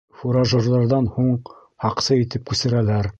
Фуражерҙарҙан 0.19 1.09
һуң 1.17 1.29
һаҡсы 1.87 2.17
итеп 2.25 2.49
күсерәләр. 2.53 3.09